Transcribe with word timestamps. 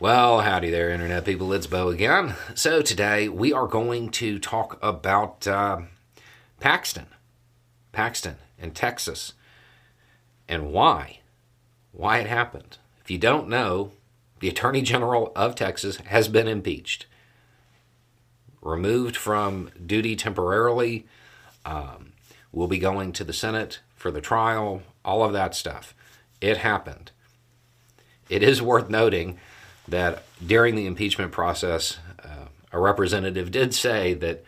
Well, 0.00 0.40
howdy 0.40 0.70
there, 0.70 0.90
Internet 0.90 1.24
people. 1.24 1.52
It's 1.52 1.68
Beau 1.68 1.88
again. 1.88 2.34
So, 2.56 2.82
today 2.82 3.28
we 3.28 3.52
are 3.52 3.68
going 3.68 4.10
to 4.10 4.40
talk 4.40 4.76
about 4.82 5.46
uh, 5.46 5.82
Paxton. 6.58 7.06
Paxton 7.92 8.38
in 8.58 8.72
Texas. 8.72 9.34
And 10.48 10.72
why. 10.72 11.20
Why 11.92 12.18
it 12.18 12.26
happened. 12.26 12.78
If 13.04 13.10
you 13.12 13.18
don't 13.18 13.48
know, 13.48 13.92
the 14.40 14.48
Attorney 14.48 14.82
General 14.82 15.30
of 15.36 15.54
Texas 15.54 15.98
has 15.98 16.26
been 16.26 16.48
impeached, 16.48 17.06
removed 18.60 19.16
from 19.16 19.70
duty 19.86 20.16
temporarily, 20.16 21.06
um, 21.64 22.14
will 22.50 22.68
be 22.68 22.78
going 22.78 23.12
to 23.12 23.22
the 23.22 23.32
Senate 23.32 23.78
for 23.94 24.10
the 24.10 24.20
trial, 24.20 24.82
all 25.04 25.22
of 25.22 25.32
that 25.34 25.54
stuff. 25.54 25.94
It 26.40 26.58
happened. 26.58 27.12
It 28.28 28.42
is 28.42 28.60
worth 28.60 28.90
noting 28.90 29.38
that 29.88 30.24
during 30.44 30.74
the 30.74 30.86
impeachment 30.86 31.32
process, 31.32 31.98
uh, 32.22 32.46
a 32.72 32.78
representative 32.78 33.50
did 33.50 33.74
say 33.74 34.14
that 34.14 34.44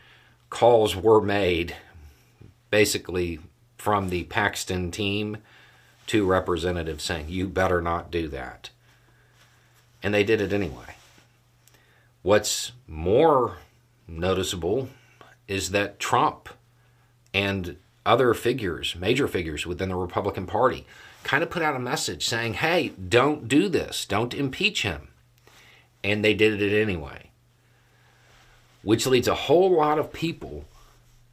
calls 0.51 0.97
were 0.97 1.21
made 1.21 1.77
basically 2.71 3.39
from 3.77 4.09
the 4.09 4.25
Paxton 4.25 4.91
team 4.91 5.39
to 6.07 6.25
representatives 6.25 7.05
saying, 7.05 7.29
you 7.29 7.49
better 7.49 7.81
not 7.81 8.11
do 8.11 8.29
that. 8.29 8.71
And 10.03 10.15
they 10.15 10.25
did 10.25 10.41
it 10.41 10.53
anyway. 10.53 10.97
What's 12.23 12.73
more 12.87 13.59
noticeable 14.09 14.89
is 15.49 15.71
that 15.71 15.99
Trump 15.99 16.49
and 17.35 17.77
other 18.05 18.35
figures, 18.35 18.97
major 18.97 19.29
figures 19.29 19.67
within 19.67 19.89
the 19.89 19.97
Republican 19.97 20.47
Party, 20.47 20.87
kind 21.25 21.43
of 21.43 21.51
put 21.51 21.63
out 21.63 21.77
a 21.77 21.81
message 21.81 22.27
saying, 22.27 22.55
hey, 22.55 22.93
don't 23.09 23.49
do 23.49 23.69
this, 23.69 24.05
don't 24.05 24.35
impeach 24.35 24.83
him 24.83 25.09
and 26.07 26.25
they 26.25 26.35
did 26.35 26.63
it 26.63 26.81
anyway. 26.81 27.31
Which 28.83 29.07
leads 29.07 29.27
a 29.27 29.35
whole 29.35 29.71
lot 29.71 29.99
of 29.99 30.13
people 30.13 30.65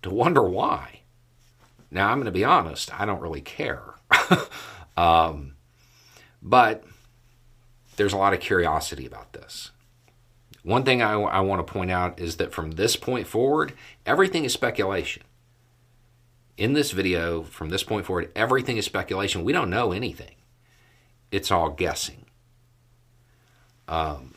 to 0.02 0.10
wonder 0.10 0.42
why. 0.42 1.02
Now, 1.92 2.10
I'm 2.10 2.18
going 2.18 2.26
to 2.26 2.32
be 2.32 2.44
honest, 2.44 3.00
I 3.00 3.06
don't 3.06 3.22
really 3.22 3.42
care. 3.42 3.84
um, 4.98 5.54
but 6.42 6.84
there's 7.98 8.14
a 8.14 8.18
lot 8.18 8.34
of 8.34 8.40
curiosity 8.40 9.06
about 9.06 9.34
this. 9.34 9.70
One 10.64 10.84
thing 10.84 11.04
I, 11.04 11.14
I 11.14 11.42
want 11.42 11.66
to 11.66 11.72
point 11.72 11.92
out 11.92 12.20
is 12.20 12.38
that 12.38 12.52
from 12.52 12.72
this 12.72 12.96
point 12.96 13.28
forward, 13.28 13.74
everything 14.08 14.44
is 14.44 14.54
speculation. 14.54 15.22
In 16.58 16.74
this 16.74 16.92
video, 16.92 17.44
from 17.44 17.70
this 17.70 17.84
point 17.84 18.08
forward, 18.08 18.32
everything 18.36 18.78
is 18.78 18.86
speculation. 18.86 19.44
We 19.44 19.54
don't 19.54 19.70
know 19.70 19.92
anything, 19.92 20.36
it's 21.32 21.52
all 21.52 21.70
guessing. 21.70 22.26
Um, 23.88 24.34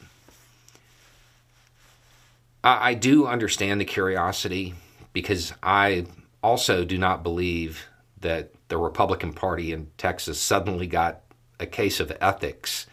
I, 2.66 2.90
I 2.90 2.94
do 2.94 3.26
understand 3.26 3.80
the 3.80 3.84
curiosity 3.84 4.74
because 5.12 5.54
I 5.62 6.06
also 6.42 6.84
do 6.84 6.98
not 6.98 7.22
believe 7.22 7.86
that 8.20 8.50
the 8.68 8.76
Republican 8.76 9.32
Party 9.32 9.72
in 9.72 9.90
Texas 9.96 10.40
suddenly 10.40 10.86
got 10.86 11.20
a 11.60 11.66
case 11.66 12.00
of 12.00 12.12
ethics. 12.20 12.86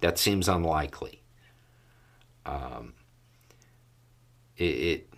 That 0.00 0.18
seems 0.18 0.48
unlikely. 0.48 1.22
Um, 2.44 2.94
it, 4.56 4.64
it, 4.64 5.10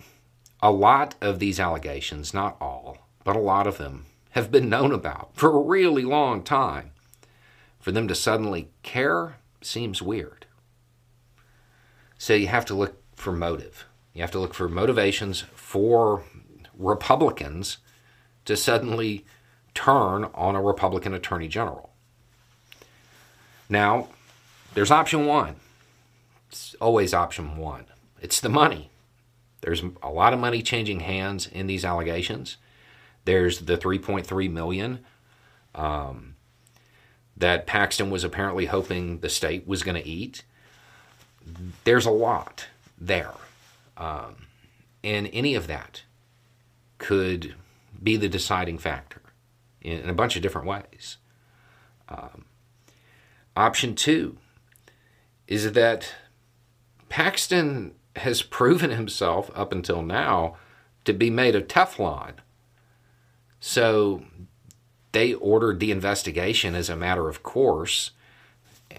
a 0.62 0.70
lot 0.70 1.14
of 1.20 1.38
these 1.38 1.58
allegations, 1.58 2.34
not 2.34 2.56
all, 2.60 3.08
but 3.24 3.34
a 3.34 3.40
lot 3.40 3.66
of 3.66 3.78
them, 3.78 4.06
have 4.30 4.50
been 4.50 4.68
known 4.68 4.92
about 4.92 5.30
for 5.34 5.56
a 5.56 5.60
really 5.60 6.04
long 6.04 6.42
time. 6.42 6.90
For 7.80 7.92
them 7.92 8.08
to 8.08 8.14
suddenly 8.14 8.68
care 8.82 9.36
seems 9.62 10.02
weird. 10.02 10.46
So 12.18 12.34
you 12.34 12.48
have 12.48 12.64
to 12.66 12.74
look 12.74 13.00
for 13.16 13.32
motive. 13.32 13.86
You 14.14 14.22
have 14.22 14.30
to 14.32 14.38
look 14.38 14.54
for 14.54 14.68
motivations 14.68 15.42
for 15.54 16.22
Republicans 16.78 17.78
to 18.44 18.56
suddenly 18.56 19.24
turn 19.74 20.26
on 20.34 20.54
a 20.54 20.62
Republican 20.62 21.12
attorney 21.12 21.48
general. 21.48 21.90
Now, 23.68 24.08
there's 24.74 24.90
option 24.90 25.26
one. 25.26 25.56
It's 26.48 26.76
always 26.80 27.12
option 27.12 27.56
one. 27.56 27.86
It's 28.22 28.40
the 28.40 28.48
money. 28.48 28.90
There's 29.62 29.82
a 30.02 30.10
lot 30.10 30.32
of 30.32 30.38
money 30.38 30.62
changing 30.62 31.00
hands 31.00 31.46
in 31.46 31.66
these 31.66 31.84
allegations. 31.84 32.56
There's 33.24 33.60
the 33.60 33.76
3.3 33.76 34.50
million 34.50 35.00
um, 35.74 36.36
that 37.36 37.66
Paxton 37.66 38.10
was 38.10 38.22
apparently 38.22 38.66
hoping 38.66 39.18
the 39.18 39.28
state 39.28 39.66
was 39.66 39.82
going 39.82 40.00
to 40.00 40.08
eat 40.08 40.44
there's 41.84 42.06
a 42.06 42.10
lot 42.10 42.66
there. 42.98 43.32
Um, 43.96 44.36
and 45.02 45.28
any 45.32 45.54
of 45.54 45.66
that 45.66 46.02
could 46.98 47.54
be 48.02 48.16
the 48.16 48.28
deciding 48.28 48.78
factor 48.78 49.22
in, 49.80 50.00
in 50.00 50.08
a 50.08 50.14
bunch 50.14 50.36
of 50.36 50.42
different 50.42 50.66
ways. 50.66 51.18
Um, 52.08 52.46
option 53.56 53.94
two 53.94 54.38
is 55.46 55.72
that 55.72 56.14
Paxton 57.08 57.94
has 58.16 58.42
proven 58.58 58.90
himself 58.90 59.50
up 59.54 59.72
until 59.72 60.02
now 60.02 60.56
to 61.04 61.12
be 61.12 61.30
made 61.30 61.54
of 61.54 61.68
Teflon. 61.68 62.34
So 63.60 64.24
they 65.12 65.34
ordered 65.34 65.80
the 65.80 65.90
investigation 65.90 66.74
as 66.74 66.90
a 66.90 66.96
matter 66.96 67.28
of 67.28 67.42
course 67.42 68.10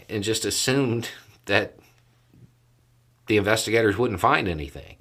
and 0.10 0.24
just 0.24 0.46
assumed 0.46 1.10
that 1.46 1.78
the 3.28 3.38
investigators 3.38 3.98
wouldn't 3.98 4.20
find 4.20 4.48
anything. 4.48 4.98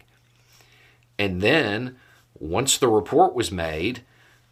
And 1.18 1.40
then 1.40 1.96
once 2.38 2.76
the 2.76 2.88
report 2.88 3.34
was 3.34 3.50
made, 3.50 4.02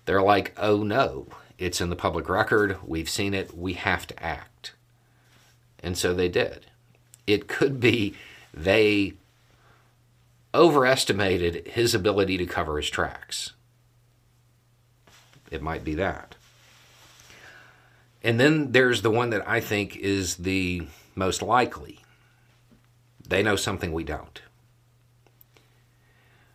they're 0.07 0.23
like, 0.23 0.55
oh 0.57 0.83
no, 0.83 1.27
it's 1.59 1.81
in 1.81 1.91
the 1.91 1.97
public 1.97 2.29
record. 2.29 2.79
We've 2.85 3.09
seen 3.09 3.35
it. 3.35 3.57
We 3.57 3.75
have 3.75 4.07
to 4.09 4.23
act. 4.23 4.73
And 5.83 5.99
so 5.99 6.15
they 6.15 6.29
did. 6.29 6.67
It 7.27 7.49
could 7.49 7.81
be 7.81 8.15
they 8.53 9.15
overestimated 10.55 11.67
his 11.69 11.95
ability 11.95 12.39
to 12.39 12.47
cover 12.47 12.77
his 12.77 12.89
tracks. 12.89 13.53
It 15.51 15.63
might 15.63 15.85
be 15.85 15.95
that. 15.97 16.37
And 18.23 18.41
then 18.41 18.73
there's 18.73 19.03
the 19.03 19.11
one 19.11 19.31
that 19.31 19.47
I 19.47 19.61
think 19.61 19.97
is 19.97 20.37
the 20.37 20.87
most 21.15 21.43
likely. 21.43 22.04
They 23.29 23.43
know 23.43 23.57
something 23.57 23.93
we 23.93 24.05
don't. 24.05 24.43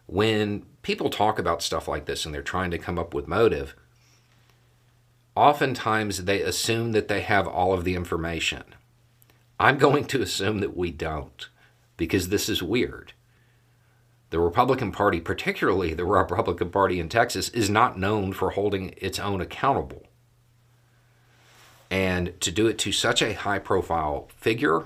When 0.06 0.66
people 0.82 1.10
talk 1.10 1.38
about 1.38 1.62
stuff 1.62 1.88
like 1.88 2.06
this 2.06 2.26
and 2.26 2.34
they're 2.34 2.42
trying 2.42 2.72
to 2.72 2.78
come 2.78 2.98
up 2.98 3.14
with 3.14 3.28
motive, 3.28 3.76
oftentimes 5.36 6.26
they 6.26 6.42
assume 6.42 6.92
that 6.94 7.08
they 7.08 7.22
have 7.22 7.48
all 7.48 7.74
of 7.74 7.84
the 7.84 7.96
information. 7.96 8.64
I'm 9.60 9.78
going 9.78 10.06
to 10.06 10.22
assume 10.22 10.60
that 10.60 10.76
we 10.76 10.92
don't 10.92 11.50
because 11.98 12.30
this 12.30 12.50
is 12.50 12.64
weird. 12.64 13.14
The 14.30 14.40
Republican 14.40 14.92
Party, 14.92 15.20
particularly 15.20 15.94
the 15.94 16.06
Republican 16.08 16.70
Party 16.70 17.00
in 17.00 17.10
Texas, 17.10 17.50
is 17.50 17.70
not 17.70 18.00
known 18.00 18.32
for 18.34 18.52
holding 18.52 18.94
its 18.98 19.20
own 19.20 19.42
accountable. 19.42 20.04
And 21.92 22.40
to 22.42 22.52
do 22.52 22.68
it 22.68 22.78
to 22.80 22.92
such 22.92 23.22
a 23.22 23.34
high 23.34 23.60
profile 23.60 24.30
figure 24.38 24.86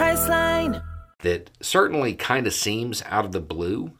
Priceline. 0.00 0.82
That 1.18 1.50
certainly 1.60 2.14
kind 2.14 2.46
of 2.46 2.54
seems 2.54 3.02
out 3.04 3.26
of 3.26 3.32
the 3.32 3.40
blue 3.40 3.92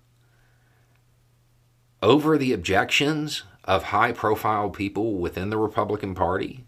over 2.03 2.39
the 2.39 2.55
objections 2.55 3.43
of 3.65 3.83
high 3.83 4.13
profile 4.13 4.71
people 4.71 5.17
within 5.17 5.51
the 5.51 5.59
Republican 5.59 6.15
Party. 6.15 6.65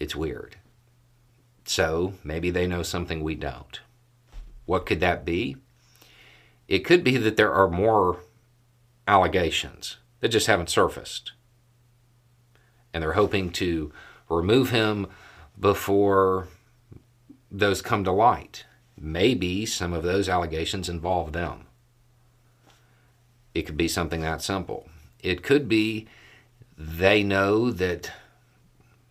It's 0.00 0.16
weird. 0.16 0.56
So 1.66 2.14
maybe 2.24 2.48
they 2.48 2.66
know 2.66 2.82
something 2.82 3.22
we 3.22 3.34
don't. 3.34 3.78
What 4.64 4.86
could 4.86 5.00
that 5.00 5.26
be? 5.26 5.58
It 6.66 6.86
could 6.86 7.04
be 7.04 7.18
that 7.18 7.36
there 7.36 7.52
are 7.52 7.68
more 7.68 8.20
allegations 9.06 9.98
that 10.20 10.28
just 10.28 10.46
haven't 10.46 10.70
surfaced. 10.70 11.32
And 12.94 13.02
they're 13.02 13.12
hoping 13.12 13.50
to 13.52 13.92
remove 14.30 14.70
him 14.70 15.06
before 15.60 16.48
those 17.58 17.80
come 17.80 18.04
to 18.04 18.12
light. 18.12 18.64
Maybe 18.98 19.64
some 19.64 19.92
of 19.92 20.02
those 20.02 20.28
allegations 20.28 20.88
involve 20.88 21.32
them. 21.32 21.66
It 23.54 23.62
could 23.62 23.76
be 23.76 23.88
something 23.88 24.20
that 24.22 24.42
simple. 24.42 24.88
It 25.22 25.42
could 25.42 25.68
be 25.68 26.06
they 26.76 27.22
know 27.22 27.70
that 27.70 28.10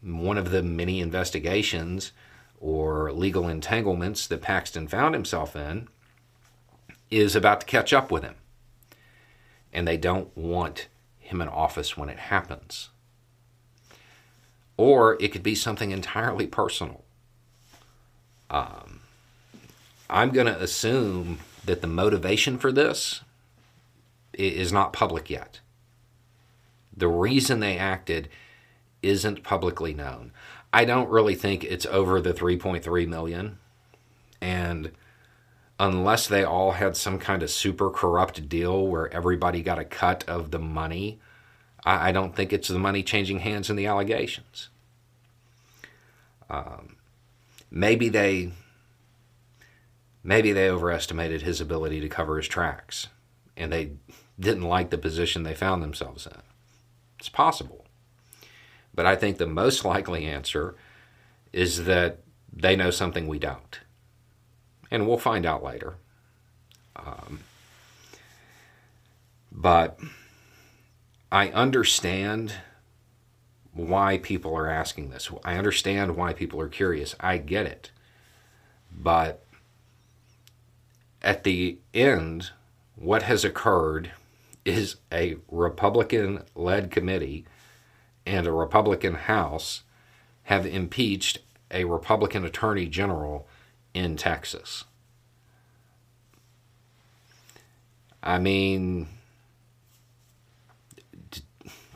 one 0.02 0.38
of 0.38 0.52
the 0.52 0.62
many 0.62 1.00
investigations 1.00 2.12
or 2.60 3.12
legal 3.12 3.48
entanglements 3.48 4.28
that 4.28 4.42
Paxton 4.42 4.88
found 4.88 5.16
himself 5.16 5.56
in 5.56 5.88
is 7.10 7.36
about 7.36 7.62
to 7.62 7.66
catch 7.66 7.94
up 7.94 8.12
with 8.12 8.24
him. 8.24 8.36
And 9.72 9.88
they 9.88 9.98
don't 9.98 10.36
want 10.38 10.88
him 11.20 11.42
in 11.42 11.48
office 11.48 11.96
when 11.96 12.10
it 12.10 12.20
happens. 12.20 12.90
Or 14.76 15.18
it 15.22 15.32
could 15.32 15.44
be 15.44 15.56
something 15.56 15.92
entirely 15.92 16.48
personal. 16.48 17.04
Um, 18.50 19.02
I'm 20.14 20.30
going 20.30 20.46
to 20.46 20.62
assume 20.62 21.40
that 21.66 21.82
the 21.82 21.88
motivation 21.88 22.60
for 22.60 22.72
this 22.72 23.22
is 24.32 24.72
not 24.72 24.94
public 24.94 25.28
yet. 25.28 25.60
The 26.96 27.08
reason 27.08 27.60
they 27.60 27.80
acted 27.80 28.30
isn't 29.02 29.44
publicly 29.44 29.92
known. 29.92 30.32
I 30.72 30.86
don't 30.86 31.10
really 31.10 31.34
think 31.34 31.64
it's 31.64 31.88
over 31.88 32.22
the 32.22 32.32
3.3 32.32 33.08
million. 33.08 33.58
And 34.40 34.92
unless 35.80 36.28
they 36.28 36.44
all 36.44 36.74
had 36.74 36.96
some 36.96 37.18
kind 37.18 37.42
of 37.42 37.50
super 37.50 37.90
corrupt 37.90 38.48
deal 38.48 38.86
where 38.86 39.12
everybody 39.12 39.64
got 39.64 39.80
a 39.80 39.84
cut 39.84 40.24
of 40.28 40.52
the 40.52 40.60
money, 40.60 41.20
I, 41.84 42.12
don't 42.12 42.36
think 42.36 42.54
it's 42.54 42.68
the 42.68 42.78
money 42.78 43.02
changing 43.02 43.40
hands 43.40 43.68
in 43.68 43.76
the 43.76 43.88
allegations. 43.88 44.70
Um, 46.52 46.98
maybe 47.72 48.10
they 48.10 48.52
maybe 50.24 50.52
they 50.52 50.70
overestimated 50.70 51.42
his 51.42 51.60
ability 51.60 52.00
to 52.00 52.10
cover 52.10 52.38
his 52.38 52.48
tracks 52.48 53.08
and 53.56 53.72
they 53.72 53.92
didn't 54.40 54.64
like 54.64 54.90
the 54.90 54.98
position 54.98 55.44
they 55.44 55.54
found 55.54 55.84
themselves 55.84 56.26
in. 56.26 56.42
It's 57.20 57.30
possible. 57.30 57.86
But 58.96 59.06
I 59.06 59.16
think 59.16 59.38
the 59.38 59.48
most 59.48 59.86
likely 59.86 60.26
answer 60.26 60.76
is 61.52 61.86
that 61.86 62.20
they 62.52 62.76
know 62.76 62.92
something 62.92 63.28
we 63.28 63.40
don't. 63.40 63.80
And 64.92 65.08
we'll 65.08 65.18
find 65.18 65.46
out 65.46 65.64
later. 65.64 65.96
Um, 66.96 67.40
but 69.52 70.00
I 71.32 71.50
understand 71.50 72.54
why 73.74 74.20
people 74.20 74.56
are 74.56 74.70
asking 74.70 75.10
this. 75.10 75.32
I 75.44 75.58
understand 75.58 76.16
why 76.16 76.34
people 76.34 76.62
are 76.62 76.68
curious. 76.68 77.16
I 77.20 77.38
get 77.38 77.66
it. 77.66 77.92
But 78.92 79.44
at 81.24 81.44
the 81.44 81.78
end, 81.94 82.52
what 82.96 83.24
has 83.24 83.46
occurred 83.46 84.12
is 84.66 84.98
a 85.12 85.38
Republican 85.50 86.44
led 86.56 86.92
committee 86.92 87.46
and 88.26 88.48
a 88.48 88.52
Republican 88.52 89.16
House 89.16 89.84
have 90.44 90.66
impeached 90.66 91.40
a 91.72 91.86
Republican 91.86 92.46
Attorney 92.46 92.86
General 92.86 93.48
in 93.94 94.16
Texas. 94.16 94.86
I 98.22 98.40
mean, 98.40 99.08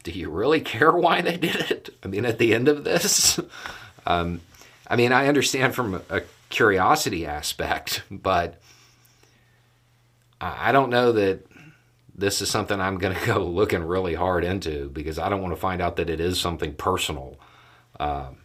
do 0.03 0.11
you 0.11 0.29
really 0.29 0.61
care 0.61 0.91
why 0.91 1.21
they 1.21 1.37
did 1.37 1.71
it? 1.71 1.89
I 2.03 2.07
mean, 2.07 2.25
at 2.25 2.37
the 2.37 2.53
end 2.53 2.67
of 2.67 2.83
this, 2.83 3.39
um, 4.05 4.41
I 4.87 4.95
mean, 4.95 5.11
I 5.11 5.27
understand 5.27 5.75
from 5.75 6.01
a 6.09 6.21
curiosity 6.49 7.25
aspect, 7.25 8.03
but 8.11 8.59
I 10.39 10.71
don't 10.71 10.89
know 10.89 11.11
that 11.13 11.45
this 12.15 12.41
is 12.41 12.49
something 12.49 12.79
I'm 12.79 12.97
going 12.97 13.15
to 13.19 13.25
go 13.25 13.43
looking 13.43 13.83
really 13.83 14.15
hard 14.15 14.43
into 14.43 14.89
because 14.89 15.19
I 15.19 15.29
don't 15.29 15.41
want 15.41 15.53
to 15.53 15.59
find 15.59 15.81
out 15.81 15.95
that 15.97 16.09
it 16.09 16.19
is 16.19 16.39
something 16.39 16.73
personal. 16.73 17.37
Um, 17.99 18.37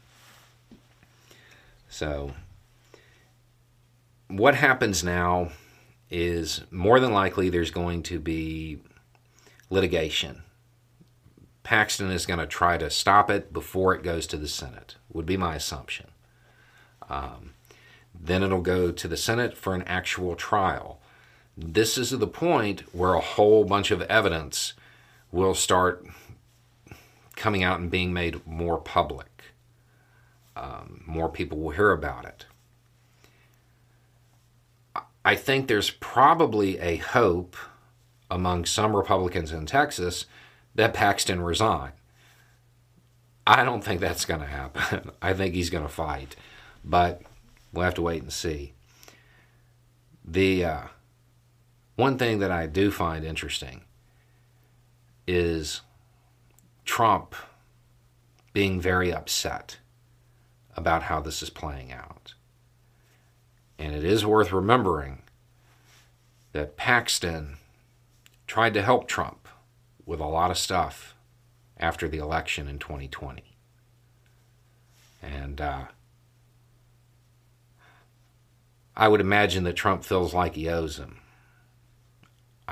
so, 1.89 2.33
what 4.29 4.55
happens 4.55 5.05
now 5.05 5.51
is 6.11 6.63
more 6.71 7.01
than 7.01 7.13
likely 7.13 7.51
there's 7.51 7.71
going 7.71 8.03
to 8.05 8.19
be 8.19 8.79
litigation. 9.69 10.43
Paxton 11.63 12.11
is 12.11 12.27
going 12.27 12.39
to 12.41 12.47
try 12.47 12.77
to 12.77 12.91
stop 12.91 13.31
it 13.31 13.53
before 13.53 13.95
it 13.95 14.03
goes 14.03 14.27
to 14.29 14.37
the 14.37 14.49
Senate, 14.49 14.97
would 15.13 15.27
be 15.27 15.37
my 15.37 15.55
assumption. 15.55 16.07
Um, 17.09 17.53
then 18.19 18.43
it'll 18.43 18.63
go 18.63 18.91
to 18.91 19.09
the 19.09 19.17
Senate 19.17 19.57
for 19.57 19.75
an 19.75 19.83
actual 19.83 20.35
trial. 20.35 21.01
This 21.57 21.99
is 21.99 22.11
the 22.11 22.27
point 22.27 22.81
where 22.95 23.15
a 23.15 23.21
whole 23.21 23.65
bunch 23.65 23.91
of 23.91 24.03
evidence 24.03 24.73
will 25.31 25.55
start 25.55 26.07
coming 27.37 27.63
out 27.63 27.81
and 27.81 27.91
being 27.91 28.13
made 28.13 28.47
more 28.47 28.79
public. 28.79 29.27
Um, 30.57 31.03
more 31.07 31.29
people 31.29 31.59
will 31.59 31.71
hear 31.71 31.93
about 31.93 32.25
it. 32.25 32.47
I 35.25 35.35
think 35.37 35.69
there's 35.69 35.91
probably 35.91 36.79
a 36.79 36.97
hope 36.97 37.57
among 38.31 38.65
some 38.65 38.97
Republicans 38.97 39.53
in 39.53 39.67
Texas 39.67 40.27
that 40.75 40.95
Paxton 40.95 41.43
resign. 41.43 41.93
I 43.47 43.65
don't 43.65 43.83
think 43.83 44.01
that's 44.01 44.25
going 44.25 44.41
to 44.41 44.47
happen. 44.47 45.11
I 45.23 45.35
think 45.35 45.55
he's 45.55 45.71
going 45.71 45.85
to 45.85 45.93
fight, 45.93 46.37
but 46.85 47.23
we'll 47.73 47.85
have 47.85 47.95
to 47.95 48.03
wait 48.03 48.23
and 48.23 48.33
see. 48.33 48.73
The 50.25 50.65
uh, 50.65 50.81
one 51.97 52.19
thing 52.19 52.39
that 52.39 52.51
I 52.51 52.67
do 52.67 52.91
find 52.91 53.25
interesting 53.25 53.83
is 55.27 55.83
Trump 56.85 57.35
being 58.53 58.81
very 58.81 59.13
upset 59.13 59.79
about 60.77 61.05
how 61.05 61.21
this 61.21 61.43
is 61.43 61.51
playing 61.51 61.93
out. 61.93 62.35
And 63.79 63.95
it 63.95 64.05
is 64.05 64.25
worth 64.25 64.53
remembering 64.53 65.23
that 66.53 66.77
Paxton 66.77 67.57
tried 68.47 68.75
to 68.75 68.83
help 68.83 69.09
Trump 69.09 69.49
with 70.05 70.21
a 70.21 70.27
lot 70.27 70.51
of 70.51 70.59
stuff 70.59 71.15
after 71.79 72.09
the 72.09 72.19
election 72.19 72.69
in 72.69 72.79
2020. 72.79 73.57
And 75.23 75.61
uh, 75.61 75.85
I 78.97 79.09
would 79.09 79.21
imagine 79.21 79.65
that 79.65 79.77
Trump 79.77 80.05
feels 80.05 80.35
like 80.35 80.55
he 80.55 80.69
owes 80.69 80.99
him. 80.99 81.22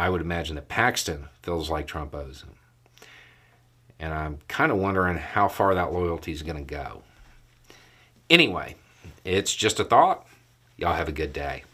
I 0.00 0.08
would 0.08 0.22
imagine 0.22 0.54
that 0.54 0.68
Paxton 0.68 1.28
feels 1.42 1.68
like 1.68 1.86
Trump 1.86 2.14
owes 2.14 2.40
him. 2.40 2.54
And 3.98 4.14
I'm 4.14 4.38
kind 4.48 4.72
of 4.72 4.78
wondering 4.78 5.18
how 5.18 5.46
far 5.46 5.74
that 5.74 5.92
loyalty 5.92 6.32
is 6.32 6.40
going 6.40 6.56
to 6.56 6.62
go. 6.62 7.02
Anyway, 8.30 8.76
it's 9.26 9.54
just 9.54 9.78
a 9.78 9.84
thought. 9.84 10.26
Y'all 10.78 10.94
have 10.94 11.10
a 11.10 11.12
good 11.12 11.34
day. 11.34 11.64